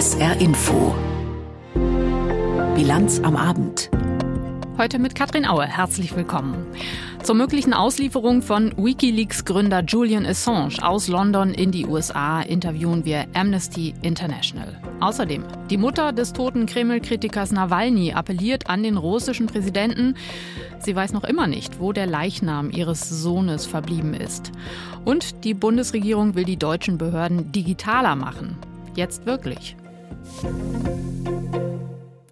[0.00, 0.94] SR Info.
[2.74, 3.90] Bilanz am Abend.
[4.78, 5.66] Heute mit Katrin Aue.
[5.66, 6.66] Herzlich willkommen.
[7.22, 13.92] Zur möglichen Auslieferung von Wikileaks-Gründer Julian Assange aus London in die USA interviewen wir Amnesty
[14.00, 14.80] International.
[15.00, 20.14] Außerdem, die Mutter des toten Kreml-Kritikers Nawalny appelliert an den russischen Präsidenten.
[20.78, 24.50] Sie weiß noch immer nicht, wo der Leichnam ihres Sohnes verblieben ist.
[25.04, 28.56] Und die Bundesregierung will die deutschen Behörden digitaler machen.
[28.96, 29.76] Jetzt wirklich.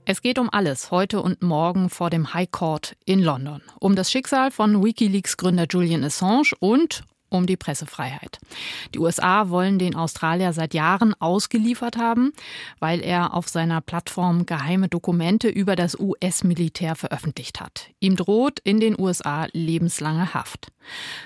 [0.05, 3.61] Es geht um alles heute und morgen vor dem High Court in London.
[3.79, 8.39] Um das Schicksal von Wikileaks Gründer Julian Assange und um die Pressefreiheit.
[8.95, 12.33] Die USA wollen den Australier seit Jahren ausgeliefert haben,
[12.79, 17.91] weil er auf seiner Plattform geheime Dokumente über das US-Militär veröffentlicht hat.
[18.01, 20.69] Ihm droht in den USA lebenslange Haft.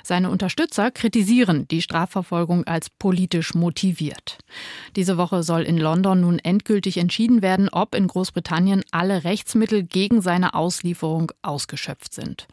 [0.03, 4.39] Seine Unterstützer kritisieren die Strafverfolgung als politisch motiviert.
[4.97, 10.21] Diese Woche soll in London nun endgültig entschieden werden, ob in Großbritannien alle Rechtsmittel gegen
[10.21, 12.47] seine Auslieferung ausgeschöpft sind.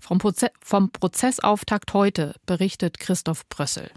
[0.00, 3.90] Vom, Proze vom Prozessauftakt heute berichtet Christoph Brössel.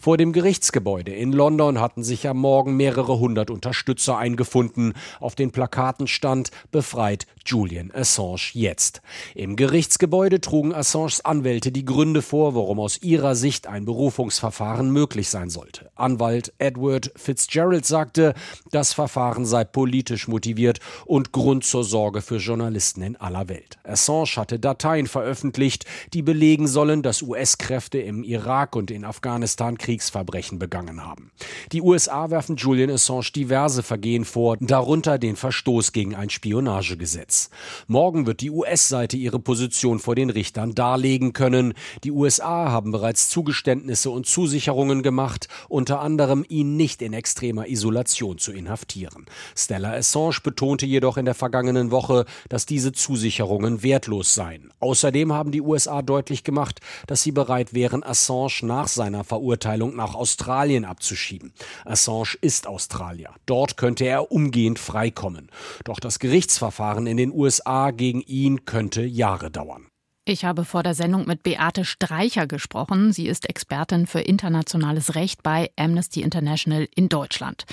[0.00, 4.92] Vor dem Gerichtsgebäude in London hatten sich am Morgen mehrere hundert Unterstützer eingefunden.
[5.18, 9.02] Auf den Plakaten stand Befreit Julian Assange jetzt.
[9.34, 15.30] Im Gerichtsgebäude trugen Assanges Anwälte die Gründe vor, warum aus ihrer Sicht ein Berufungsverfahren möglich
[15.30, 15.90] sein sollte.
[15.96, 18.34] Anwalt Edward Fitzgerald sagte,
[18.70, 23.78] das Verfahren sei politisch motiviert und Grund zur Sorge für Journalisten in aller Welt.
[23.82, 30.58] Assange hatte Dateien veröffentlicht, die belegen sollen, dass US-Kräfte im Irak und in Afghanistan Kriegsverbrechen
[30.58, 31.30] begangen haben.
[31.72, 37.48] Die USA werfen Julian Assange diverse Vergehen vor, darunter den Verstoß gegen ein Spionagegesetz.
[37.86, 41.72] Morgen wird die US-Seite ihre Position vor den Richtern darlegen können.
[42.04, 48.36] Die USA haben bereits Zugeständnisse und Zusicherungen gemacht, unter anderem ihn nicht in extremer Isolation
[48.36, 49.24] zu inhaftieren.
[49.56, 54.70] Stella Assange betonte jedoch in der vergangenen Woche, dass diese Zusicherungen wertlos seien.
[54.80, 59.96] Außerdem haben die USA deutlich gemacht, dass sie bereit wären, Assange nach seiner Verurteilung Verurteilung
[59.96, 61.52] nach Australien abzuschieben.
[61.84, 63.30] Assange ist Australier.
[63.46, 65.48] Dort könnte er umgehend freikommen.
[65.84, 69.86] Doch das Gerichtsverfahren in den USA gegen ihn könnte Jahre dauern.
[70.24, 73.12] Ich habe vor der Sendung mit Beate Streicher gesprochen.
[73.12, 77.64] Sie ist Expertin für internationales Recht bei Amnesty International in Deutschland.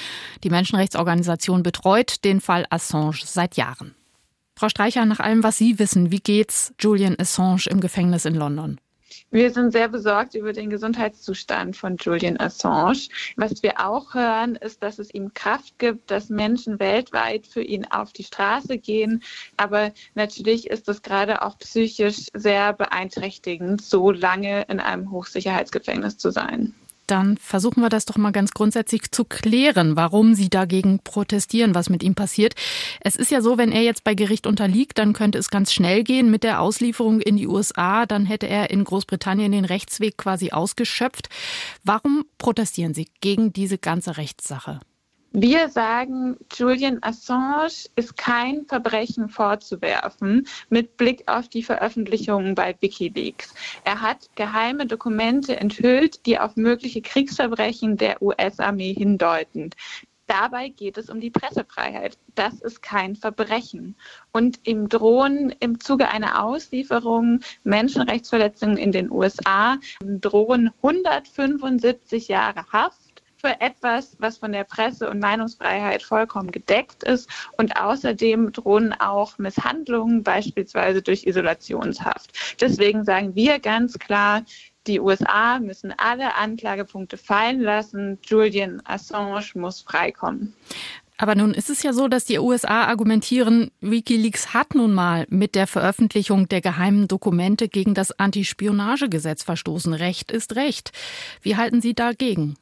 [0.44, 3.94] Die Menschenrechtsorganisation betreut den Fall Assange seit Jahren.
[4.58, 8.80] Frau Streicher, nach allem, was Sie wissen, wie geht's Julian Assange im Gefängnis in London?
[9.32, 13.08] Wir sind sehr besorgt über den Gesundheitszustand von Julian Assange.
[13.36, 17.86] Was wir auch hören, ist, dass es ihm Kraft gibt, dass Menschen weltweit für ihn
[17.86, 19.24] auf die Straße gehen.
[19.58, 26.32] Aber natürlich ist es gerade auch psychisch sehr beeinträchtigend, so lange in einem Hochsicherheitsgefängnis zu
[26.32, 26.74] sein
[27.08, 31.90] dann versuchen wir das doch mal ganz grundsätzlich zu klären, warum Sie dagegen protestieren, was
[31.90, 32.56] mit ihm passiert.
[33.02, 36.04] Es ist ja so, wenn er jetzt bei Gericht unterliegt, dann könnte es ganz schnell
[36.04, 38.06] gehen mit der Auslieferung in die USA.
[38.06, 41.30] Dann hätte er in Großbritannien den Rechtsweg quasi ausgeschöpft.
[41.84, 44.80] Warum protestieren Sie gegen diese ganze Rechtssache?
[45.38, 53.54] Wir sagen, Julian Assange ist kein Verbrechen vorzuwerfen mit Blick auf die Veröffentlichungen bei Wikileaks.
[53.84, 59.72] Er hat geheime Dokumente enthüllt, die auf mögliche Kriegsverbrechen der US-Armee hindeuten.
[60.28, 62.18] Dabei geht es um die Pressefreiheit.
[62.36, 63.98] Das ist kein Verbrechen.
[64.32, 73.05] Und im Drohen im Zuge einer Auslieferung Menschenrechtsverletzungen in den USA drohen 175 Jahre Haft
[73.46, 77.30] für etwas, was von der Presse- und Meinungsfreiheit vollkommen gedeckt ist.
[77.58, 82.32] Und außerdem drohen auch Misshandlungen, beispielsweise durch Isolationshaft.
[82.60, 84.42] Deswegen sagen wir ganz klar,
[84.88, 88.18] die USA müssen alle Anklagepunkte fallen lassen.
[88.24, 90.56] Julian Assange muss freikommen.
[91.18, 95.54] Aber nun ist es ja so, dass die USA argumentieren, Wikileaks hat nun mal mit
[95.56, 99.94] der Veröffentlichung der geheimen Dokumente gegen das Antispionagegesetz verstoßen.
[99.94, 100.92] Recht ist Recht.
[101.42, 102.56] Wie halten Sie dagegen?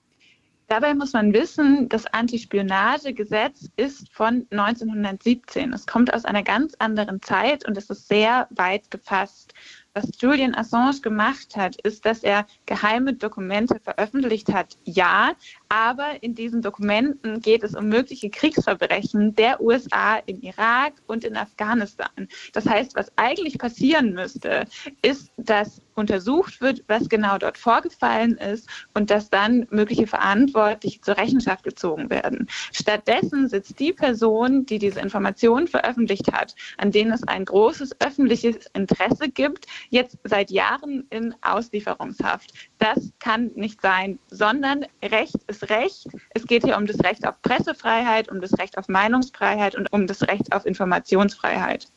[0.68, 5.73] Dabei muss man wissen, das Antispionagegesetz ist von 1917.
[5.73, 9.53] Es kommt aus einer ganz anderen Zeit und es ist sehr weit gefasst.
[9.96, 14.76] Was Julian Assange gemacht hat, ist, dass er geheime Dokumente veröffentlicht hat.
[14.85, 15.34] Ja,
[15.70, 21.37] aber in diesen Dokumenten geht es um mögliche Kriegsverbrechen der USA im Irak und in
[21.37, 22.28] Afghanistan.
[22.53, 24.66] Das heißt, was eigentlich passieren müsste,
[25.03, 31.17] ist, dass untersucht wird, was genau dort vorgefallen ist und dass dann mögliche Verantwortliche zur
[31.17, 32.47] Rechenschaft gezogen werden.
[32.72, 38.67] Stattdessen sitzt die Person, die diese Informationen veröffentlicht hat, an denen es ein großes öffentliches
[38.73, 42.53] Interesse gibt, jetzt seit Jahren in Auslieferungshaft.
[42.79, 46.07] Das kann nicht sein, sondern Recht ist Recht.
[46.34, 50.07] Es geht hier um das Recht auf Pressefreiheit, um das Recht auf Meinungsfreiheit und um
[50.07, 51.87] das Recht auf Informationsfreiheit.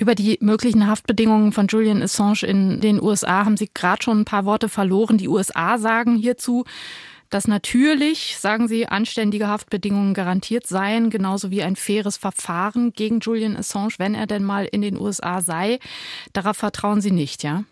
[0.00, 4.24] Über die möglichen Haftbedingungen von Julian Assange in den USA haben Sie gerade schon ein
[4.24, 5.18] paar Worte verloren.
[5.18, 6.64] Die USA sagen hierzu,
[7.28, 13.58] dass natürlich, sagen Sie, anständige Haftbedingungen garantiert seien, genauso wie ein faires Verfahren gegen Julian
[13.58, 15.78] Assange, wenn er denn mal in den USA sei.
[16.32, 17.64] Darauf vertrauen Sie nicht, ja?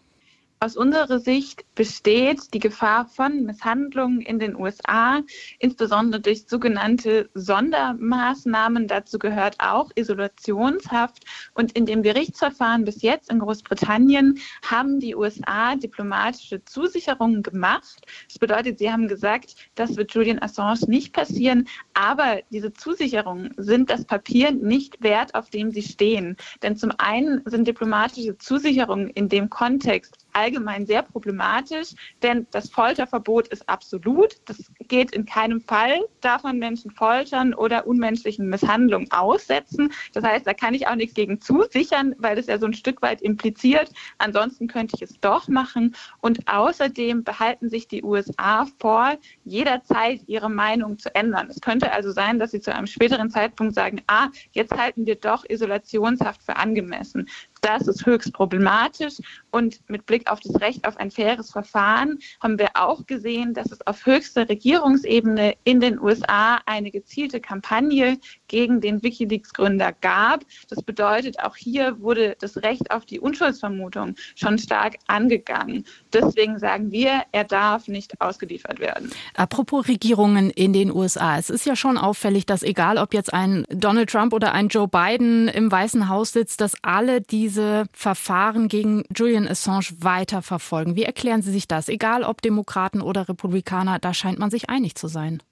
[0.61, 5.21] Aus unserer Sicht besteht die Gefahr von Misshandlungen in den USA,
[5.61, 8.89] insbesondere durch sogenannte Sondermaßnahmen.
[8.89, 11.25] Dazu gehört auch Isolationshaft.
[11.55, 18.05] Und in dem Gerichtsverfahren bis jetzt in Großbritannien haben die USA diplomatische Zusicherungen gemacht.
[18.27, 21.69] Das bedeutet, sie haben gesagt, das wird Julian Assange nicht passieren.
[21.95, 26.37] Aber diese Zusicherungen sind das Papier nicht wert, auf dem sie stehen.
[26.65, 33.49] Denn zum einen sind diplomatische Zusicherungen in dem Kontext allgemein sehr problematisch, denn das Folterverbot
[33.49, 34.37] ist absolut.
[34.45, 39.93] Das geht in keinem Fall, darf man Menschen foltern oder unmenschlichen Misshandlungen aussetzen.
[40.13, 43.03] Das heißt, da kann ich auch nichts gegen zusichern, weil das ja so ein Stück
[43.03, 43.91] weit impliziert.
[44.19, 45.97] Ansonsten könnte ich es doch machen.
[46.21, 51.49] Und außerdem behalten sich die USA vor, jederzeit ihre Meinung zu ändern.
[51.51, 55.17] Es könnte also sein, dass sie zu einem späteren Zeitpunkt sagen, ah, jetzt halten wir
[55.17, 57.29] doch Isolationshaft für angemessen.
[57.69, 59.17] Das ist höchst problematisch.
[59.51, 63.71] Und mit Blick auf das Recht auf ein faires Verfahren haben wir auch gesehen, dass
[63.71, 70.45] es auf höchster Regierungsebene in den USA eine gezielte Kampagne gegen den Wikileaks-Gründer gab.
[70.71, 75.85] Das bedeutet, auch hier wurde das Recht auf die Unschuldsvermutung schon stark angegangen.
[76.15, 79.11] Deswegen sagen wir, er darf nicht ausgeliefert werden.
[79.35, 81.37] Apropos Regierungen in den USA.
[81.37, 84.89] Es ist ja schon auffällig, dass egal ob jetzt ein Donald Trump oder ein Joe
[84.89, 87.58] Biden im Weißen Haus sitzt, dass alle diese
[87.93, 90.97] Verfahren gegen Julian Assange weiter verfolgen.
[90.97, 91.89] Wie erklären Sie sich das?
[91.89, 95.43] Egal ob Demokraten oder Republikaner, da scheint man sich einig zu sein.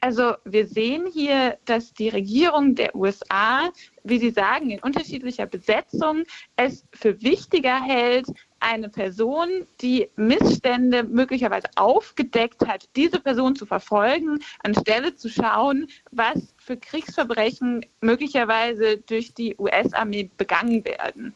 [0.00, 3.70] Also wir sehen hier, dass die Regierung der USA,
[4.02, 6.24] wie Sie sagen, in unterschiedlicher Besetzung
[6.56, 8.26] es für wichtiger hält,
[8.64, 16.54] eine Person, die Missstände möglicherweise aufgedeckt hat, diese Person zu verfolgen, anstelle zu schauen, was
[16.56, 21.34] für Kriegsverbrechen möglicherweise durch die US-Armee begangen werden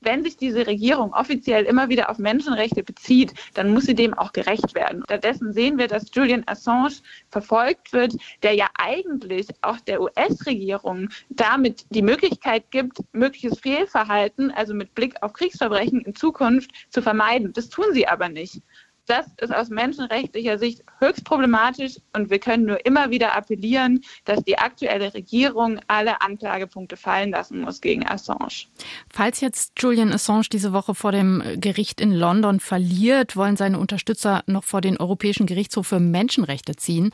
[0.00, 4.32] wenn sich diese Regierung offiziell immer wieder auf Menschenrechte bezieht, dann muss sie dem auch
[4.32, 5.02] gerecht werden.
[5.04, 6.94] Stattdessen sehen wir, dass Julian Assange
[7.30, 14.74] verfolgt wird, der ja eigentlich auch der US-Regierung damit die Möglichkeit gibt, mögliches Fehlverhalten, also
[14.74, 17.52] mit Blick auf Kriegsverbrechen in Zukunft zu vermeiden.
[17.52, 18.62] Das tun sie aber nicht.
[19.06, 24.42] Das ist aus menschenrechtlicher Sicht höchst problematisch und wir können nur immer wieder appellieren, dass
[24.42, 28.66] die aktuelle Regierung alle Anklagepunkte fallen lassen muss gegen Assange.
[29.08, 34.42] Falls jetzt Julian Assange diese Woche vor dem Gericht in London verliert, wollen seine Unterstützer
[34.46, 37.12] noch vor den Europäischen Gerichtshof für Menschenrechte ziehen.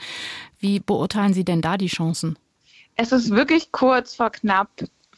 [0.59, 2.39] Wie beurteilen Sie denn da die Chancen?
[2.97, 4.69] Es ist wirklich kurz vor knapp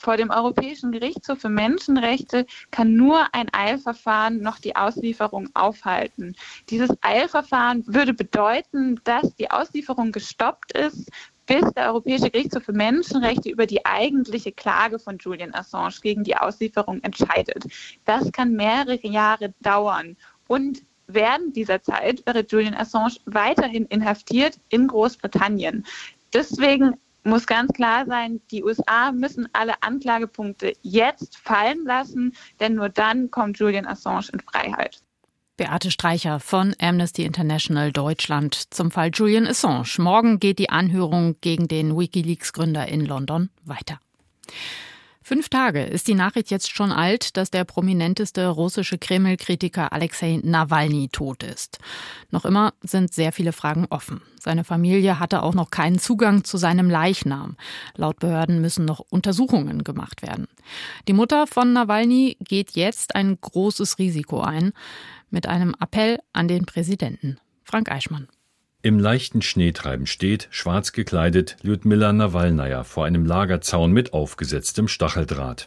[0.05, 6.37] vor dem Europäischen Gerichtshof für Menschenrechte kann nur ein Eilverfahren noch die Auslieferung aufhalten.
[6.69, 11.11] Dieses Eilverfahren würde bedeuten, dass die Auslieferung gestoppt ist,
[11.47, 16.37] bis der Europäische Gerichtshof für Menschenrechte über die eigentliche Klage von Julian Assange gegen die
[16.37, 17.65] Auslieferung entscheidet.
[18.05, 20.19] Das kann mehrere Jahre dauern.
[20.49, 25.87] Und während dieser Zeit wäre Julian Assange weiterhin inhaftiert in Großbritannien.
[26.35, 32.89] Deswegen muss ganz klar sein, die USA müssen alle Anklagepunkte jetzt fallen lassen, denn nur
[32.89, 35.01] dann kommt Julian Assange in Freiheit.
[35.57, 39.85] Beate Streicher von Amnesty International Deutschland zum Fall Julian Assange.
[39.99, 44.01] Morgen geht die Anhörung gegen den Wikileaks-Gründer in London weiter.
[45.27, 51.09] Fünf Tage ist die Nachricht jetzt schon alt, dass der prominenteste russische Kreml-Kritiker Alexei Nawalny
[51.09, 51.79] tot ist.
[52.31, 54.21] Noch immer sind sehr viele Fragen offen.
[54.39, 57.57] Seine Familie hatte auch noch keinen Zugang zu seinem Leichnam.
[57.97, 60.47] Laut Behörden müssen noch Untersuchungen gemacht werden.
[61.09, 64.75] Die Mutter von Nawalny geht jetzt ein großes Risiko ein
[65.31, 67.39] mit einem Appell an den Präsidenten.
[67.63, 68.29] Frank Eichmann.
[68.85, 75.67] Im leichten Schneetreiben steht, schwarz gekleidet, Lyudmila Nawalnaja vor einem Lagerzaun mit aufgesetztem Stacheldraht.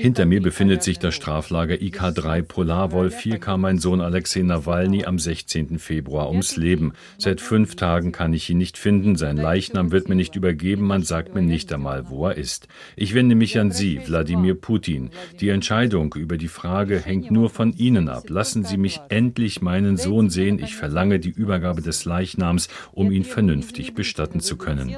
[0.00, 3.20] Hinter mir befindet sich das Straflager IK3 Polarwolf.
[3.20, 5.78] Hier kam mein Sohn Alexei Nawalny am 16.
[5.78, 6.94] Februar ums Leben.
[7.18, 9.16] Seit fünf Tagen kann ich ihn nicht finden.
[9.16, 10.86] Sein Leichnam wird mir nicht übergeben.
[10.86, 12.66] Man sagt mir nicht einmal, wo er ist.
[12.96, 15.10] Ich wende mich an Sie, Wladimir Putin.
[15.38, 18.30] Die Entscheidung über die Frage hängt nur von Ihnen ab.
[18.30, 20.58] Lassen Sie mich endlich meinen Sohn sehen.
[20.60, 24.94] Ich verlange die Übergabe des Leichnams, um ihn vernünftig bestatten zu können.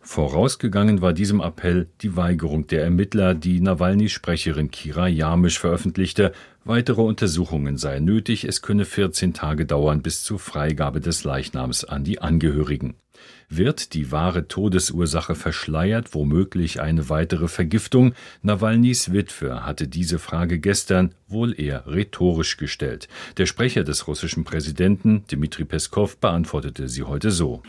[0.00, 6.32] Vorausgegangen war diesem Appell die Weigerung der Ermittler, die Nawalnys Sprecherin Kira Jamisch veröffentlichte.
[6.64, 12.04] Weitere Untersuchungen seien nötig, es könne 14 Tage dauern bis zur Freigabe des Leichnams an
[12.04, 12.94] die Angehörigen.
[13.48, 18.14] Wird die wahre Todesursache verschleiert, womöglich eine weitere Vergiftung?
[18.42, 23.08] Nawalnys Witwe hatte diese Frage gestern wohl eher rhetorisch gestellt.
[23.36, 27.62] Der Sprecher des russischen Präsidenten, Dmitri Peskov, beantwortete sie heute so.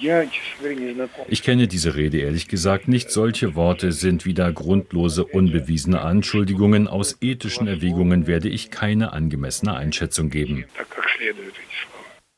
[1.28, 3.12] Ich kenne diese Rede ehrlich gesagt nicht.
[3.12, 6.88] Solche Worte sind wieder grundlose, unbewiesene Anschuldigungen.
[6.88, 10.66] Aus ethischen Erwägungen werde ich keine angemessene Einschätzung geben.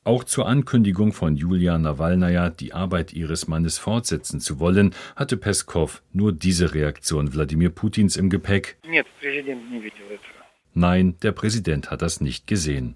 [0.10, 6.02] Auch zur Ankündigung von Julia Nawalnaja, die Arbeit ihres Mannes fortsetzen zu wollen, hatte Peskov
[6.14, 8.80] nur diese Reaktion Wladimir Putins im Gepäck.
[10.74, 12.96] Nein, der Präsident hat das nicht gesehen.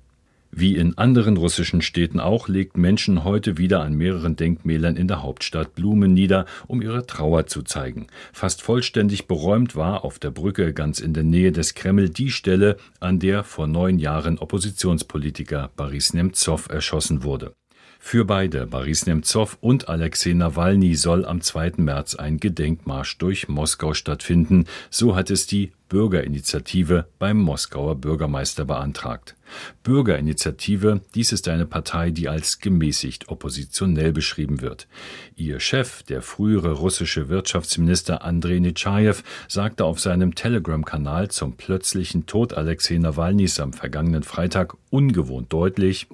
[0.55, 5.23] Wie in anderen russischen Städten auch legt Menschen heute wieder an mehreren Denkmälern in der
[5.23, 8.05] Hauptstadt Blumen nieder, um ihre Trauer zu zeigen.
[8.33, 12.77] Fast vollständig beräumt war auf der Brücke ganz in der Nähe des Kreml die Stelle,
[12.99, 17.55] an der vor neun Jahren Oppositionspolitiker Boris Nemtsov erschossen wurde.
[17.97, 21.77] Für beide, Boris Nemtsov und Alexei Nawalny, soll am 2.
[21.77, 24.65] März ein Gedenkmarsch durch Moskau stattfinden.
[24.91, 29.35] So hat es die Bürgerinitiative beim Moskauer Bürgermeister beantragt.
[29.83, 34.87] Bürgerinitiative, dies ist eine Partei, die als gemäßigt oppositionell beschrieben wird.
[35.35, 39.17] Ihr Chef, der frühere russische Wirtschaftsminister Andrei Netschajew,
[39.47, 46.07] sagte auf seinem Telegram-Kanal zum plötzlichen Tod Alexei Nawalnys am vergangenen Freitag ungewohnt deutlich,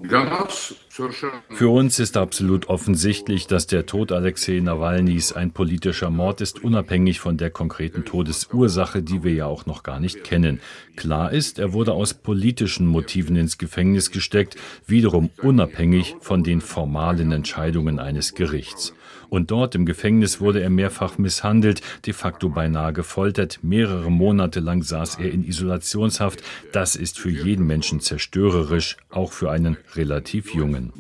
[1.50, 7.19] für uns ist absolut offensichtlich, dass der Tod Alexei Nawalnys ein politischer Mord ist, unabhängig
[7.19, 10.60] von der konkreten Todesursache, die wir ja auch noch gar nicht kennen.
[10.96, 14.56] Klar ist, er wurde aus politischen Motiven ins Gefängnis gesteckt,
[14.88, 18.94] wiederum unabhängig von den formalen Entscheidungen eines Gerichts.
[19.30, 23.60] Und dort im Gefängnis wurde er mehrfach misshandelt, de facto beinahe gefoltert.
[23.62, 26.42] Mehrere Monate lang saß er in Isolationshaft.
[26.72, 30.92] Das ist für jeden Menschen zerstörerisch, auch für einen relativ jungen.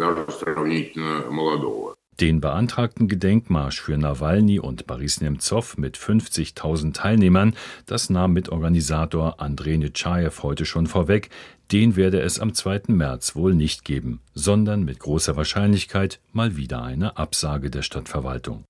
[2.19, 9.77] Den beantragten Gedenkmarsch für Nawalny und Boris Nemtsov mit 50.000 Teilnehmern, das nahm Mitorganisator Andrei
[9.77, 11.29] Netschajew heute schon vorweg,
[11.71, 12.81] den werde es am 2.
[12.87, 18.65] März wohl nicht geben, sondern mit großer Wahrscheinlichkeit mal wieder eine Absage der Stadtverwaltung.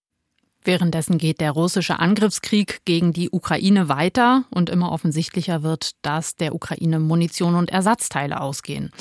[0.63, 6.53] Währenddessen geht der russische Angriffskrieg gegen die Ukraine weiter und immer offensichtlicher wird, dass der
[6.53, 8.91] Ukraine Munition und Ersatzteile ausgehen.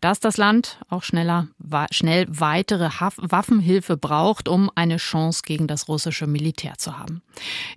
[0.00, 1.48] Dass das Land auch schneller,
[1.90, 7.22] schnell weitere Waffenhilfe braucht, um eine Chance gegen das russische Militär zu haben.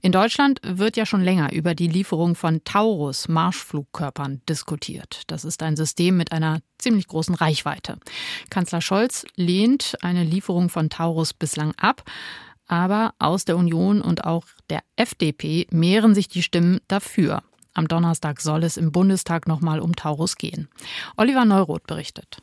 [0.01, 5.23] In Deutschland wird ja schon länger über die Lieferung von Taurus Marschflugkörpern diskutiert.
[5.27, 7.97] Das ist ein System mit einer ziemlich großen Reichweite.
[8.49, 12.03] Kanzler Scholz lehnt eine Lieferung von Taurus bislang ab.
[12.67, 17.43] Aber aus der Union und auch der FDP mehren sich die Stimmen dafür.
[17.73, 20.69] Am Donnerstag soll es im Bundestag nochmal um Taurus gehen.
[21.17, 22.41] Oliver Neuroth berichtet.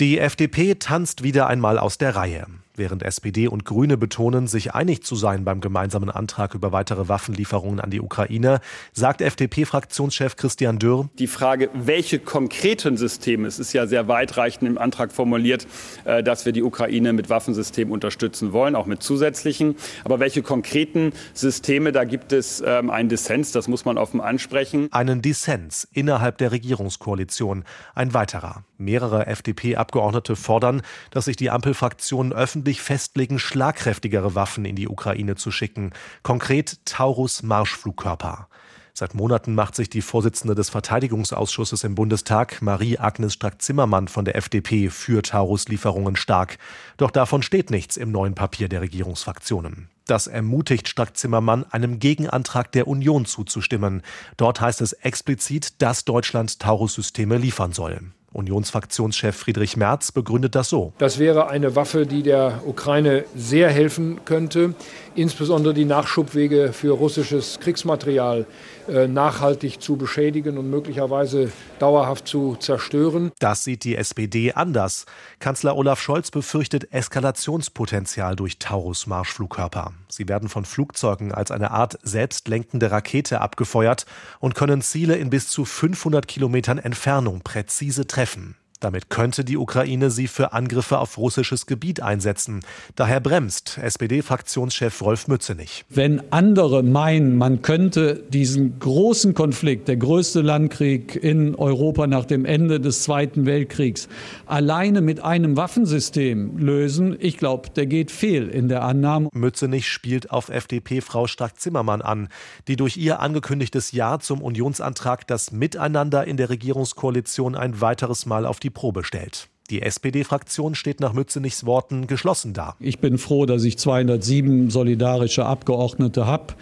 [0.00, 2.46] Die FDP tanzt wieder einmal aus der Reihe.
[2.76, 7.78] Während SPD und Grüne betonen, sich einig zu sein beim gemeinsamen Antrag über weitere Waffenlieferungen
[7.78, 8.58] an die Ukraine,
[8.92, 11.08] sagt FDP-Fraktionschef Christian Dürr.
[11.20, 15.68] Die Frage, welche konkreten Systeme, es ist ja sehr weitreichend im Antrag formuliert,
[16.04, 19.76] äh, dass wir die Ukraine mit Waffensystemen unterstützen wollen, auch mit zusätzlichen.
[20.02, 24.88] Aber welche konkreten Systeme, da gibt es ähm, einen Dissens, das muss man offen ansprechen.
[24.90, 27.62] Einen Dissens innerhalb der Regierungskoalition.
[27.94, 28.64] Ein weiterer.
[28.78, 35.50] Mehrere FDP-Abgeordnete fordern, dass sich die Ampelfraktionen öffentlich festlegen, schlagkräftigere Waffen in die Ukraine zu
[35.50, 35.92] schicken.
[36.22, 38.48] Konkret Taurus Marschflugkörper.
[38.96, 44.88] Seit Monaten macht sich die Vorsitzende des Verteidigungsausschusses im Bundestag, Marie-Agnes Strack-Zimmermann von der FDP,
[44.88, 46.58] für Taurus-Lieferungen stark.
[46.96, 49.88] Doch davon steht nichts im neuen Papier der Regierungsfraktionen.
[50.06, 54.02] Das ermutigt Strack-Zimmermann, einem Gegenantrag der Union zuzustimmen.
[54.36, 58.00] Dort heißt es explizit, dass Deutschland Taurus-Systeme liefern soll.
[58.34, 60.92] Unionsfraktionschef Friedrich Merz begründet das so.
[60.98, 64.74] Das wäre eine Waffe, die der Ukraine sehr helfen könnte,
[65.14, 68.46] insbesondere die Nachschubwege für russisches Kriegsmaterial
[68.88, 73.32] äh, nachhaltig zu beschädigen und möglicherweise dauerhaft zu zerstören.
[73.38, 75.06] Das sieht die SPD anders.
[75.38, 79.92] Kanzler Olaf Scholz befürchtet Eskalationspotenzial durch Taurus-Marschflugkörper.
[80.14, 84.06] Sie werden von Flugzeugen als eine Art selbstlenkende Rakete abgefeuert
[84.38, 88.56] und können Ziele in bis zu 500 Kilometern Entfernung präzise treffen.
[88.84, 92.60] Damit könnte die Ukraine sie für Angriffe auf russisches Gebiet einsetzen.
[92.96, 95.86] Daher bremst SPD-Fraktionschef Rolf Mützenich.
[95.88, 102.44] Wenn andere meinen, man könnte diesen großen Konflikt, der größte Landkrieg in Europa nach dem
[102.44, 104.06] Ende des Zweiten Weltkriegs,
[104.44, 109.30] alleine mit einem Waffensystem lösen, ich glaube, der geht fehl in der Annahme.
[109.32, 112.28] Mützenich spielt auf FDP-Frau Strack-Zimmermann an,
[112.68, 118.44] die durch ihr angekündigtes Ja zum Unionsantrag das Miteinander in der Regierungskoalition ein weiteres Mal
[118.44, 119.48] auf die Probe stellt.
[119.70, 122.76] Die SPD-Fraktion steht nach Mützenichs Worten geschlossen da.
[122.80, 126.54] Ich bin froh, dass ich 207 solidarische Abgeordnete habe.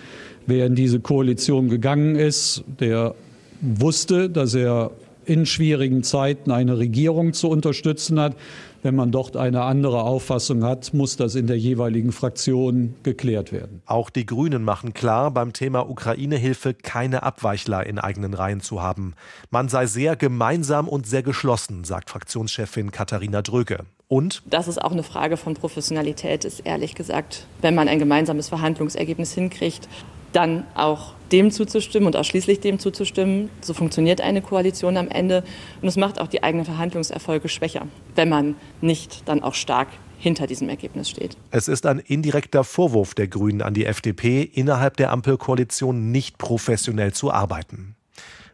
[0.46, 3.16] Wer in diese Koalition gegangen ist, der
[3.60, 4.92] wusste, dass er
[5.24, 8.36] in schwierigen Zeiten eine Regierung zu unterstützen hat.
[8.82, 13.80] Wenn man dort eine andere Auffassung hat, muss das in der jeweiligen Fraktion geklärt werden.
[13.86, 19.14] Auch die Grünen machen klar, beim Thema Ukraine-Hilfe keine Abweichler in eigenen Reihen zu haben.
[19.50, 23.84] Man sei sehr gemeinsam und sehr geschlossen, sagt Fraktionschefin Katharina Dröge.
[24.08, 24.42] Und?
[24.44, 27.46] Dass es auch eine Frage von Professionalität ist, ehrlich gesagt.
[27.60, 29.88] Wenn man ein gemeinsames Verhandlungsergebnis hinkriegt,
[30.32, 33.50] dann auch dem zuzustimmen und ausschließlich dem zuzustimmen.
[33.60, 35.44] So funktioniert eine Koalition am Ende.
[35.80, 40.46] Und es macht auch die eigenen Verhandlungserfolge schwächer, wenn man nicht dann auch stark hinter
[40.46, 41.36] diesem Ergebnis steht.
[41.50, 47.12] Es ist ein indirekter Vorwurf der Grünen an die FDP, innerhalb der Ampelkoalition nicht professionell
[47.12, 47.96] zu arbeiten.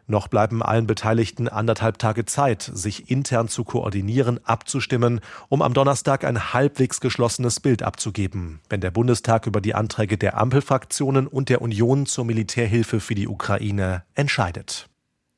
[0.09, 6.25] Noch bleiben allen Beteiligten anderthalb Tage Zeit, sich intern zu koordinieren, abzustimmen, um am Donnerstag
[6.25, 11.61] ein halbwegs geschlossenes Bild abzugeben, wenn der Bundestag über die Anträge der Ampelfraktionen und der
[11.61, 14.89] Union zur Militärhilfe für die Ukraine entscheidet.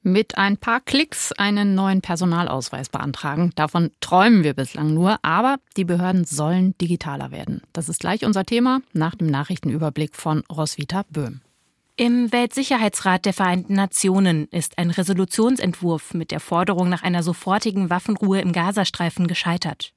[0.03, 3.51] Mit ein paar Klicks einen neuen Personalausweis beantragen.
[3.55, 7.61] Davon träumen wir bislang nur, aber die Behörden sollen digitaler werden.
[7.73, 11.41] Das ist gleich unser Thema nach dem Nachrichtenüberblick von Roswitha Böhm.
[12.01, 18.41] Im Weltsicherheitsrat der Vereinten Nationen ist ein Resolutionsentwurf mit der Forderung nach einer sofortigen Waffenruhe
[18.41, 19.93] im Gazastreifen gescheitert.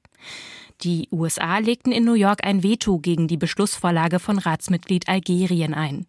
[0.82, 6.04] Die USA legten in New York ein Veto gegen die Beschlussvorlage von Ratsmitglied Algerien ein.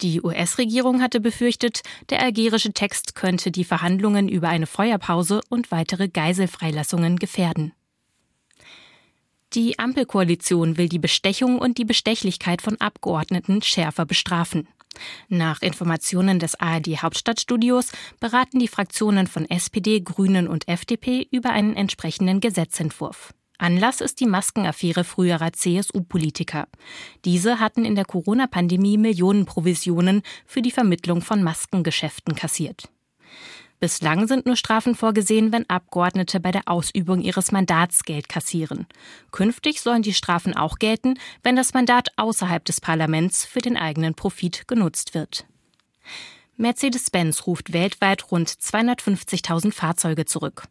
[0.00, 6.08] Die US-Regierung hatte befürchtet, der algerische Text könnte die Verhandlungen über eine Feuerpause und weitere
[6.08, 7.74] Geiselfreilassungen gefährden.
[9.52, 14.66] Die Ampelkoalition will die Bestechung und die Bestechlichkeit von Abgeordneten schärfer bestrafen.
[15.28, 21.76] Nach Informationen des ARD Hauptstadtstudios beraten die Fraktionen von SPD, Grünen und FDP über einen
[21.76, 23.32] entsprechenden Gesetzentwurf.
[23.58, 26.66] Anlass ist die Maskenaffäre früherer CSU-Politiker.
[27.26, 32.88] Diese hatten in der Corona-Pandemie Millionenprovisionen für die Vermittlung von Maskengeschäften kassiert.
[33.80, 38.86] Bislang sind nur Strafen vorgesehen, wenn Abgeordnete bei der Ausübung ihres Mandats Geld kassieren.
[39.30, 44.14] Künftig sollen die Strafen auch gelten, wenn das Mandat außerhalb des Parlaments für den eigenen
[44.14, 45.46] Profit genutzt wird.
[46.58, 50.64] Mercedes-Benz ruft weltweit rund 250.000 Fahrzeuge zurück.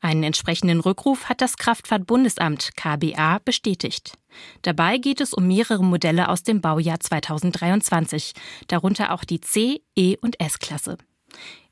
[0.00, 4.16] Einen entsprechenden Rückruf hat das Kraftfahrtbundesamt KBA bestätigt.
[4.62, 8.32] Dabei geht es um mehrere Modelle aus dem Baujahr 2023,
[8.68, 10.96] darunter auch die C, E und S-Klasse.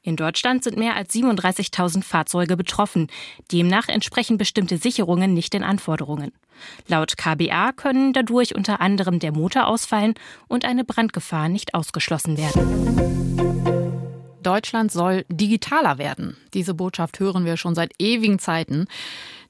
[0.07, 3.09] In Deutschland sind mehr als 37.000 Fahrzeuge betroffen.
[3.51, 6.31] Demnach entsprechen bestimmte Sicherungen nicht den Anforderungen.
[6.87, 10.12] Laut KBA können dadurch unter anderem der Motor ausfallen
[10.47, 13.95] und eine Brandgefahr nicht ausgeschlossen werden.
[14.43, 16.37] Deutschland soll digitaler werden.
[16.53, 18.87] Diese Botschaft hören wir schon seit ewigen Zeiten.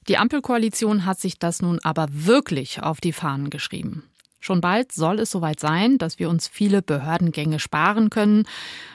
[0.07, 4.05] Die Ampelkoalition hat sich das nun aber wirklich auf die Fahnen geschrieben.
[4.44, 8.46] Schon bald soll es soweit sein, dass wir uns viele Behördengänge sparen können,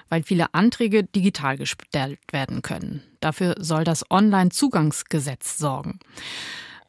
[0.07, 3.01] weil viele Anträge digital gestellt werden können.
[3.19, 5.97] Dafür soll das Online-Zugangsgesetz sorgen.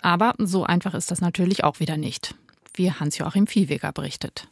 [0.03, 2.35] Aber so einfach ist das natürlich auch wieder nicht,
[2.75, 4.46] wie Hans-Joachim Viehweger berichtet.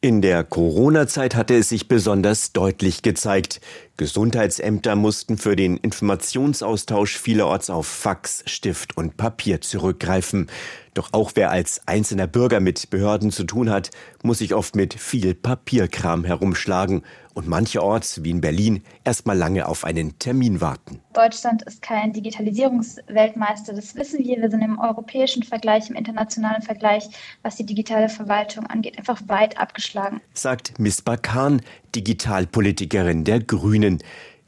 [0.00, 3.60] In der Corona-Zeit hatte es sich besonders deutlich gezeigt.
[3.96, 10.48] Gesundheitsämter mussten für den Informationsaustausch vielerorts auf Fax, Stift und Papier zurückgreifen.
[10.94, 13.90] Doch auch wer als einzelner Bürger mit Behörden zu tun hat,
[14.22, 17.02] muss sich oft mit viel Papierkram herumschlagen
[17.34, 21.00] und mancherorts, wie in Berlin, erstmal lange auf einen Termin warten.
[21.14, 24.36] Deutschland ist kein Digitalisierungsweltmeister, das wissen wir.
[24.36, 27.08] Wir sind im europäischen Vergleich, im internationalen Vergleich,
[27.42, 30.20] was die digitale Verwaltung angeht, einfach weit abgeschlagen.
[30.34, 31.62] Sagt Misbah Khan,
[31.94, 33.81] Digitalpolitikerin der Grünen.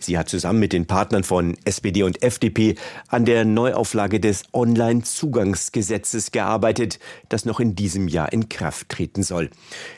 [0.04, 2.74] Sie hat zusammen mit den Partnern von SPD und FDP
[3.08, 6.98] an der Neuauflage des Online-Zugangsgesetzes gearbeitet,
[7.30, 9.48] das noch in diesem Jahr in Kraft treten soll.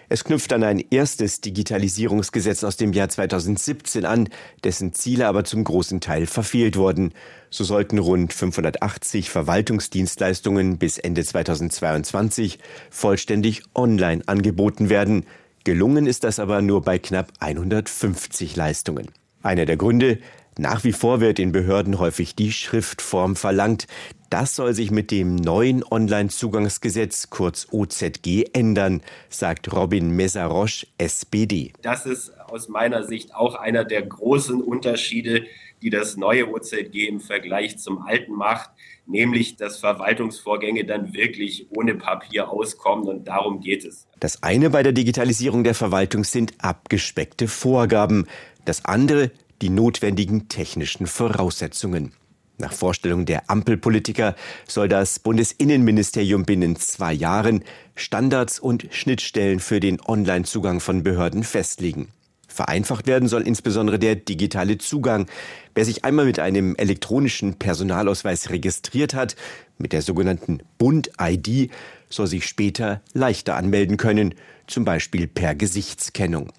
[0.09, 4.29] Es knüpft an ein erstes Digitalisierungsgesetz aus dem Jahr 2017 an,
[4.63, 7.13] dessen Ziele aber zum großen Teil verfehlt wurden.
[7.51, 15.27] So sollten rund 580 Verwaltungsdienstleistungen bis Ende 2022 vollständig online angeboten werden.
[15.65, 19.09] Gelungen ist das aber nur bei knapp 150 Leistungen.
[19.43, 20.19] Einer der Gründe,
[20.59, 23.87] Nach wie vor wird in Behörden häufig die Schriftform verlangt.
[24.31, 31.75] Das soll sich mit dem neuen Online-Zugangsgesetz, kurz OZG, ändern, sagt Robin Mesarosch, SPD.
[31.83, 35.45] Das ist aus meiner Sicht auch einer der großen Unterschiede,
[35.83, 38.71] die das neue OZG im Vergleich zum alten macht,
[39.05, 44.09] nämlich dass Verwaltungsvorgänge dann wirklich ohne Papier auskommen und darum geht es.
[44.19, 48.27] Das eine bei der Digitalisierung der Verwaltung sind abgespeckte Vorgaben,
[48.67, 49.31] das andere
[49.63, 52.13] die notwendigen technischen Voraussetzungen.
[52.59, 54.35] Nach Vorstellung der Ampelpolitiker
[54.67, 62.09] soll das Bundesinnenministerium binnen zwei Jahren Standards und Schnittstellen für den Onlinezugang von Behörden festlegen.
[62.49, 65.27] Vereinfacht werden soll insbesondere der digitale Zugang.
[65.75, 69.37] Wer sich einmal mit einem elektronischen Personalausweis registriert hat,
[69.77, 71.71] mit der sogenannten Bund-ID,
[72.09, 74.35] soll sich später leichter anmelden können,
[74.67, 76.51] zum Beispiel per Gesichtskennung.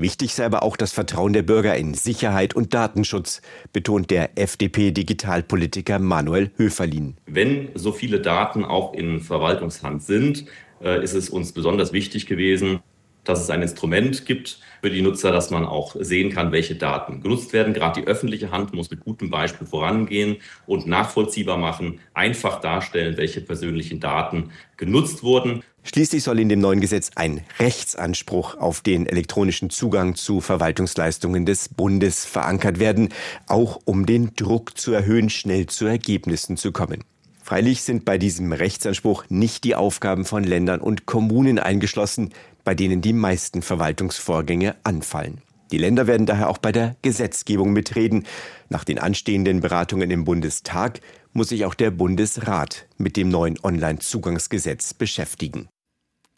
[0.00, 5.98] Wichtig sei aber auch das Vertrauen der Bürger in Sicherheit und Datenschutz, betont der FDP-Digitalpolitiker
[5.98, 7.16] Manuel Höferlin.
[7.26, 10.44] Wenn so viele Daten auch in Verwaltungshand sind,
[10.80, 12.78] äh, ist es uns besonders wichtig gewesen,
[13.24, 17.20] dass es ein Instrument gibt für die Nutzer, dass man auch sehen kann, welche Daten
[17.20, 17.74] genutzt werden.
[17.74, 23.40] Gerade die öffentliche Hand muss mit gutem Beispiel vorangehen und nachvollziehbar machen, einfach darstellen, welche
[23.40, 25.64] persönlichen Daten genutzt wurden.
[25.88, 31.70] Schließlich soll in dem neuen Gesetz ein Rechtsanspruch auf den elektronischen Zugang zu Verwaltungsleistungen des
[31.70, 33.08] Bundes verankert werden,
[33.46, 37.04] auch um den Druck zu erhöhen, schnell zu Ergebnissen zu kommen.
[37.42, 43.00] Freilich sind bei diesem Rechtsanspruch nicht die Aufgaben von Ländern und Kommunen eingeschlossen, bei denen
[43.00, 45.40] die meisten Verwaltungsvorgänge anfallen.
[45.72, 48.26] Die Länder werden daher auch bei der Gesetzgebung mitreden.
[48.68, 51.00] Nach den anstehenden Beratungen im Bundestag
[51.32, 55.70] muss sich auch der Bundesrat mit dem neuen Onlinezugangsgesetz beschäftigen.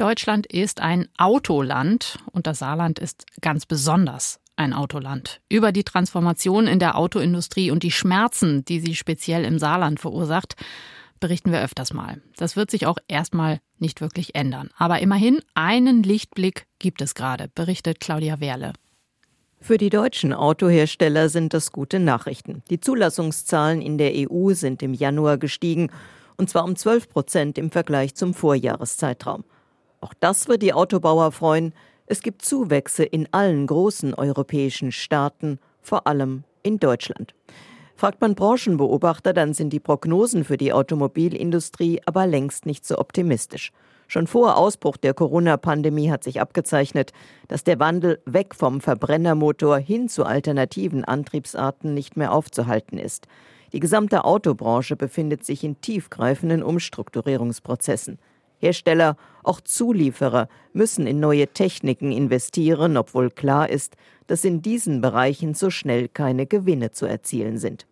[0.01, 5.43] Deutschland ist ein Autoland und das Saarland ist ganz besonders ein Autoland.
[5.51, 10.57] Über die Transformation in der Autoindustrie und die Schmerzen, die sie speziell im Saarland verursacht,
[11.21, 12.23] berichten wir öfters mal.
[12.39, 14.71] Das wird sich auch erstmal nicht wirklich ändern.
[14.79, 18.73] Aber immerhin einen Lichtblick gibt es gerade, berichtet Claudia Werle.
[19.61, 22.63] Für die deutschen Autohersteller sind das gute Nachrichten.
[22.71, 25.91] Die Zulassungszahlen in der EU sind im Januar gestiegen,
[26.39, 29.45] und zwar um 12 Prozent im Vergleich zum Vorjahreszeitraum.
[30.01, 31.75] Auch das wird die Autobauer freuen.
[32.07, 37.35] Es gibt Zuwächse in allen großen europäischen Staaten, vor allem in Deutschland.
[37.95, 43.73] Fragt man Branchenbeobachter, dann sind die Prognosen für die Automobilindustrie aber längst nicht so optimistisch.
[44.09, 47.13] Schon vor Ausbruch der Corona-Pandemie hat sich abgezeichnet,
[47.47, 53.29] dass der Wandel weg vom Verbrennermotor hin zu alternativen Antriebsarten nicht mehr aufzuhalten ist.
[53.73, 58.19] Die gesamte Autobranche befindet sich in tiefgreifenden Umstrukturierungsprozessen.
[58.61, 63.97] Hersteller, auch Zulieferer müssen in neue Techniken investieren, obwohl klar ist,
[64.27, 67.87] dass in diesen Bereichen so schnell keine Gewinne zu erzielen sind.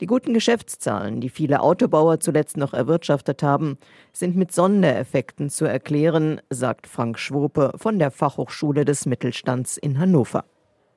[0.00, 3.78] Die guten Geschäftszahlen, die viele Autobauer zuletzt noch erwirtschaftet haben,
[4.12, 10.44] sind mit Sondereffekten zu erklären, sagt Frank Schwope von der Fachhochschule des Mittelstands in Hannover.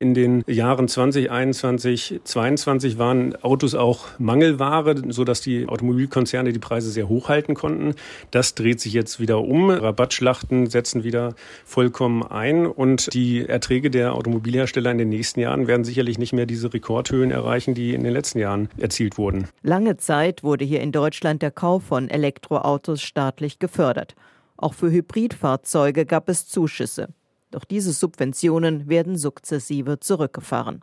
[0.02, 7.10] In den Jahren 2021, 2022 waren Autos auch Mangelware, sodass die Automobilkonzerne die Preise sehr
[7.10, 7.96] hoch halten konnten.
[8.32, 9.70] Das dreht sich jetzt wieder um.
[9.70, 11.36] Rabattschlachten setzen wieder
[11.66, 16.46] vollkommen ein und die Erträge der Automobilhersteller in den nächsten Jahren werden sicherlich nicht mehr
[16.46, 19.50] diese Rekordhöhen erreichen, die in den letzten Jahren erzielt wurden.
[19.64, 24.16] Lange Zeit wurde hier in Deutschland der Kauf von Elektroautos staatlich gefördert.
[24.56, 27.10] Auch für Hybridfahrzeuge gab es Zuschüsse.
[27.52, 30.82] Doch diese Subventionen werden sukzessive zurückgefahren.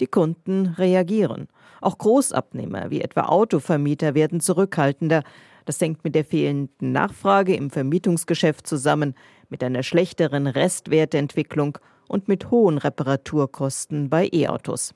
[0.00, 1.48] Die Kunden reagieren.
[1.80, 5.22] Auch Großabnehmer wie etwa Autovermieter werden zurückhaltender.
[5.64, 9.14] Das hängt mit der fehlenden Nachfrage im Vermietungsgeschäft zusammen,
[9.48, 11.78] mit einer schlechteren Restwertentwicklung
[12.08, 14.94] und mit hohen Reparaturkosten bei E-Autos.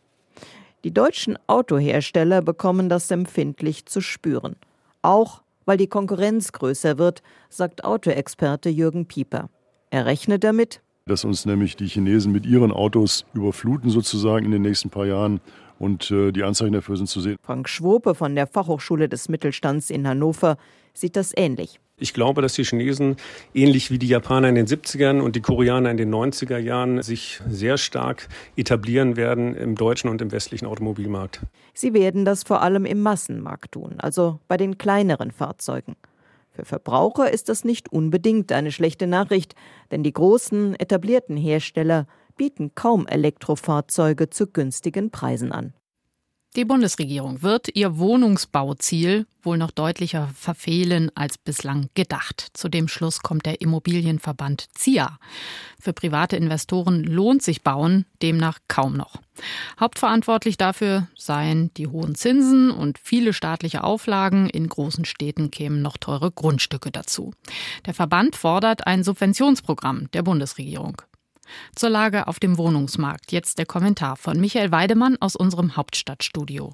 [0.84, 4.56] Die deutschen Autohersteller bekommen das empfindlich zu spüren.
[5.02, 9.50] Auch weil die Konkurrenz größer wird, sagt Autoexperte Jürgen Pieper.
[9.90, 14.62] Er rechnet damit, dass uns nämlich die Chinesen mit ihren Autos überfluten sozusagen in den
[14.62, 15.40] nächsten paar Jahren.
[15.78, 17.36] Und äh, die Anzeichen dafür sind zu sehen.
[17.42, 20.56] Frank Schwope von der Fachhochschule des Mittelstands in Hannover
[20.94, 21.78] sieht das ähnlich.
[21.98, 23.16] Ich glaube, dass die Chinesen
[23.54, 27.40] ähnlich wie die Japaner in den 70ern und die Koreaner in den 90er Jahren sich
[27.48, 31.40] sehr stark etablieren werden im deutschen und im westlichen Automobilmarkt.
[31.72, 35.94] Sie werden das vor allem im Massenmarkt tun, also bei den kleineren Fahrzeugen.
[36.56, 39.54] Für Verbraucher ist das nicht unbedingt eine schlechte Nachricht,
[39.90, 42.06] denn die großen etablierten Hersteller
[42.38, 45.74] bieten kaum Elektrofahrzeuge zu günstigen Preisen an.
[46.56, 52.48] Die Bundesregierung wird ihr Wohnungsbauziel wohl noch deutlicher verfehlen als bislang gedacht.
[52.54, 55.18] Zu dem Schluss kommt der Immobilienverband ZIA.
[55.78, 59.20] Für private Investoren lohnt sich Bauen demnach kaum noch.
[59.78, 64.48] Hauptverantwortlich dafür seien die hohen Zinsen und viele staatliche Auflagen.
[64.48, 67.34] In großen Städten kämen noch teure Grundstücke dazu.
[67.84, 71.02] Der Verband fordert ein Subventionsprogramm der Bundesregierung.
[71.74, 73.32] Zur Lage auf dem Wohnungsmarkt.
[73.32, 76.72] Jetzt der Kommentar von Michael Weidemann aus unserem Hauptstadtstudio.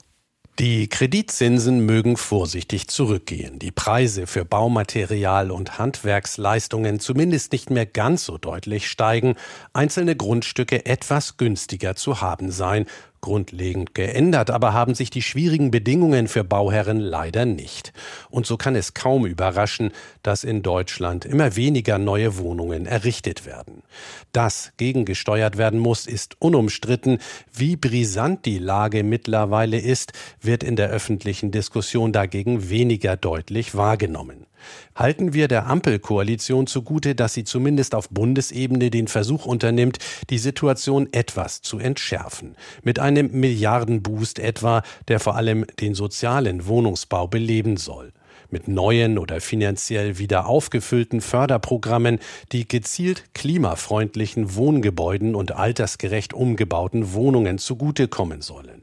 [0.59, 8.27] Die Kreditzinsen mögen vorsichtig zurückgehen, die Preise für Baumaterial und Handwerksleistungen zumindest nicht mehr ganz
[8.27, 9.37] so deutlich steigen,
[9.73, 12.85] einzelne Grundstücke etwas günstiger zu haben sein
[13.23, 17.93] Grundlegend geändert aber haben sich die schwierigen Bedingungen für Bauherren leider nicht.
[18.31, 19.93] Und so kann es kaum überraschen,
[20.25, 23.85] dass in Deutschland immer weniger neue Wohnungen errichtet werden.
[24.33, 27.19] Dass gegengesteuert werden muss, ist unumstritten.
[27.53, 34.47] Wie brisant die Lage mittlerweile ist, wird in der öffentlichen Diskussion dagegen weniger deutlich wahrgenommen.
[34.95, 39.99] Halten wir der Ampelkoalition zugute, dass sie zumindest auf Bundesebene den Versuch unternimmt,
[40.31, 42.57] die Situation etwas zu entschärfen.
[42.83, 48.13] Mit einem Milliardenboost etwa, der vor allem den sozialen Wohnungsbau beleben soll
[48.53, 52.19] mit neuen oder finanziell wieder aufgefüllten Förderprogrammen,
[52.53, 58.82] die gezielt klimafreundlichen Wohngebäuden und altersgerecht umgebauten Wohnungen zugutekommen sollen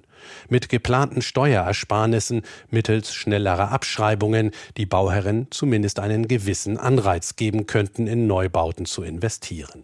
[0.50, 8.28] mit geplanten Steuerersparnissen mittels schnellerer Abschreibungen, die Bauherren zumindest einen gewissen Anreiz geben könnten, in
[8.28, 9.84] Neubauten zu investieren.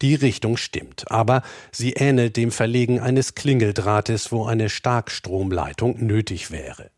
[0.00, 6.90] Die Richtung stimmt, aber sie ähnelt dem Verlegen eines Klingeldrahtes, wo eine Starkstromleitung nötig wäre.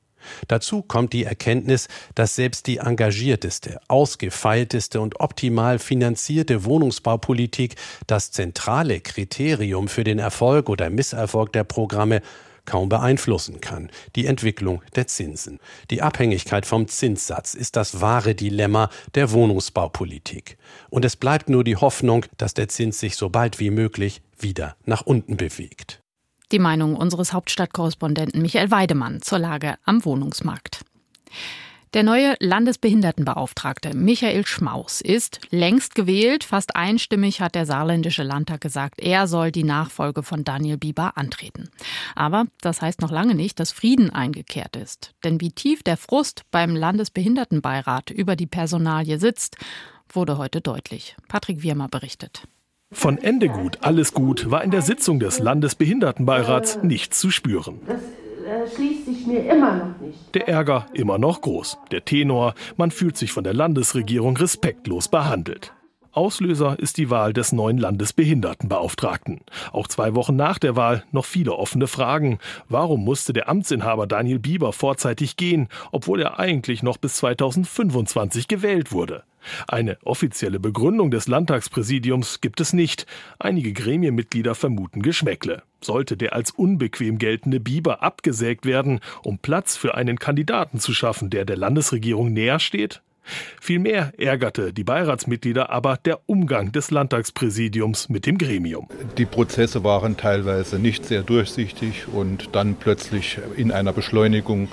[0.46, 9.00] Dazu kommt die Erkenntnis, dass selbst die engagierteste, ausgefeilteste und optimal finanzierte Wohnungsbaupolitik das zentrale
[9.00, 12.20] Kriterium für den Erfolg oder Misserfolg der Programme
[12.68, 15.58] kaum beeinflussen kann, die Entwicklung der Zinsen.
[15.90, 20.58] Die Abhängigkeit vom Zinssatz ist das wahre Dilemma der Wohnungsbaupolitik.
[20.90, 24.76] Und es bleibt nur die Hoffnung, dass der Zins sich so bald wie möglich wieder
[24.84, 26.00] nach unten bewegt.
[26.52, 30.84] Die Meinung unseres Hauptstadtkorrespondenten Michael Weidemann zur Lage am Wohnungsmarkt.
[31.94, 36.44] Der neue Landesbehindertenbeauftragte Michael Schmaus ist längst gewählt.
[36.44, 41.70] Fast einstimmig hat der saarländische Landtag gesagt, er soll die Nachfolge von Daniel Bieber antreten.
[42.14, 45.14] Aber das heißt noch lange nicht, dass Frieden eingekehrt ist.
[45.24, 49.56] Denn wie tief der Frust beim Landesbehindertenbeirat über die Personalie sitzt,
[50.12, 51.16] wurde heute deutlich.
[51.26, 52.42] Patrick Wirmer berichtet.
[52.92, 57.80] Von Ende gut, alles gut war in der Sitzung des Landesbehindertenbeirats nichts zu spüren
[58.66, 60.34] schließt sich mir immer noch nicht.
[60.34, 61.78] Der Ärger immer noch groß.
[61.90, 65.72] Der Tenor, man fühlt sich von der Landesregierung respektlos behandelt.
[66.12, 69.40] Auslöser ist die Wahl des neuen Landesbehindertenbeauftragten.
[69.72, 72.38] Auch zwei Wochen nach der Wahl noch viele offene Fragen.
[72.68, 78.90] Warum musste der Amtsinhaber Daniel Bieber vorzeitig gehen, obwohl er eigentlich noch bis 2025 gewählt
[78.90, 79.22] wurde?
[79.66, 83.06] Eine offizielle Begründung des Landtagspräsidiums gibt es nicht.
[83.38, 85.62] Einige Gremienmitglieder vermuten Geschmäckle.
[85.80, 91.30] Sollte der als unbequem geltende Biber abgesägt werden, um Platz für einen Kandidaten zu schaffen,
[91.30, 93.00] der der Landesregierung näher steht?
[93.60, 98.88] Vielmehr ärgerte die Beiratsmitglieder aber der Umgang des Landtagspräsidiums mit dem Gremium.
[99.18, 104.68] Die Prozesse waren teilweise nicht sehr durchsichtig und dann plötzlich in einer Beschleunigung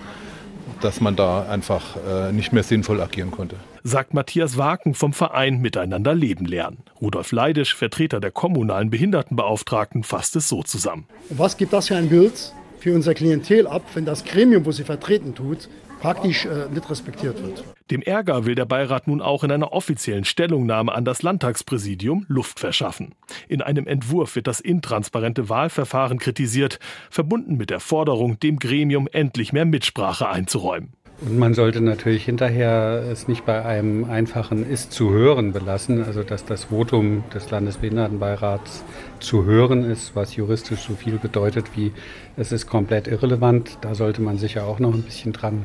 [0.82, 3.56] dass man da einfach äh, nicht mehr sinnvoll agieren konnte.
[3.88, 6.80] Sagt Matthias Waken vom Verein Miteinander Leben lernen.
[7.00, 11.06] Rudolf Leidisch, Vertreter der kommunalen Behindertenbeauftragten, fasst es so zusammen.
[11.30, 14.86] Was gibt das für ein Bild für unser Klientel ab, wenn das Gremium, wo sie
[14.86, 15.70] vertreten tut,
[16.00, 17.64] praktisch äh, nicht respektiert wird.
[17.92, 22.60] Dem Ärger will der Beirat nun auch in einer offiziellen Stellungnahme an das Landtagspräsidium Luft
[22.60, 23.14] verschaffen.
[23.48, 26.80] In einem Entwurf wird das intransparente Wahlverfahren kritisiert,
[27.12, 30.94] verbunden mit der Forderung, dem Gremium endlich mehr Mitsprache einzuräumen.
[31.22, 36.24] Und man sollte natürlich hinterher es nicht bei einem einfachen Ist zu hören belassen, also
[36.24, 38.84] dass das Votum des Landesbehindertenbeirats
[39.20, 41.94] zu hören ist, was juristisch so viel bedeutet wie
[42.36, 43.78] es ist komplett irrelevant.
[43.82, 45.64] Da sollte man sicher auch noch ein bisschen dran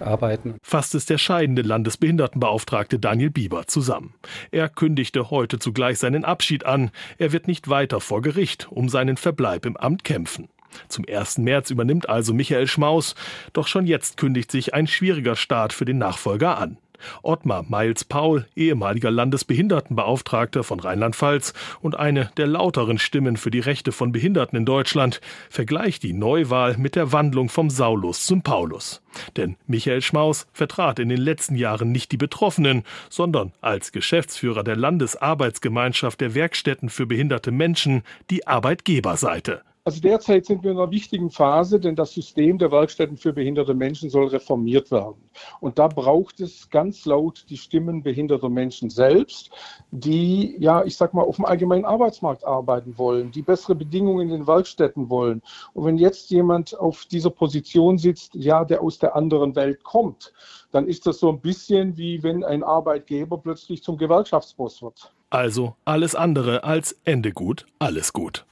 [0.00, 0.54] arbeiten.
[0.62, 4.14] Fasst es der scheidende Landesbehindertenbeauftragte Daniel Bieber zusammen.
[4.50, 6.90] Er kündigte heute zugleich seinen Abschied an.
[7.18, 10.48] Er wird nicht weiter vor Gericht um seinen Verbleib im Amt kämpfen.
[10.88, 11.38] Zum 1.
[11.38, 13.14] März übernimmt also Michael Schmaus,
[13.52, 16.78] doch schon jetzt kündigt sich ein schwieriger Start für den Nachfolger an.
[17.22, 24.12] Ottmar Miles-Paul, ehemaliger Landesbehindertenbeauftragter von Rheinland-Pfalz und eine der lauteren Stimmen für die Rechte von
[24.12, 29.02] Behinderten in Deutschland, vergleicht die Neuwahl mit der Wandlung vom Saulus zum Paulus.
[29.36, 34.76] Denn Michael Schmaus vertrat in den letzten Jahren nicht die Betroffenen, sondern als Geschäftsführer der
[34.76, 39.62] Landesarbeitsgemeinschaft der Werkstätten für behinderte Menschen die Arbeitgeberseite.
[39.88, 43.72] Also derzeit sind wir in einer wichtigen Phase, denn das System der Werkstätten für behinderte
[43.72, 45.16] Menschen soll reformiert werden.
[45.60, 49.50] Und da braucht es ganz laut die Stimmen behinderter Menschen selbst,
[49.90, 54.40] die, ja, ich sag mal, auf dem allgemeinen Arbeitsmarkt arbeiten wollen, die bessere Bedingungen in
[54.40, 55.40] den Werkstätten wollen.
[55.72, 60.34] Und wenn jetzt jemand auf dieser Position sitzt, ja, der aus der anderen Welt kommt,
[60.70, 65.14] dann ist das so ein bisschen wie wenn ein Arbeitgeber plötzlich zum Gewerkschaftsboss wird.
[65.30, 68.44] Also alles andere als Ende gut, alles gut.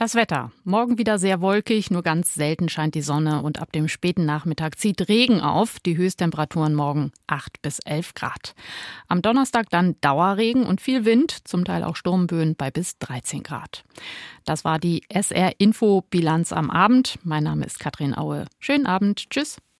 [0.00, 0.50] Das Wetter.
[0.64, 4.78] Morgen wieder sehr wolkig, nur ganz selten scheint die Sonne und ab dem späten Nachmittag
[4.78, 5.78] zieht Regen auf.
[5.78, 8.54] Die Höchsttemperaturen morgen 8 bis 11 Grad.
[9.08, 13.84] Am Donnerstag dann Dauerregen und viel Wind, zum Teil auch Sturmböen bei bis 13 Grad.
[14.46, 17.18] Das war die SR Info Bilanz am Abend.
[17.22, 18.46] Mein Name ist Katrin Aue.
[18.58, 19.28] Schönen Abend.
[19.28, 19.60] Tschüss.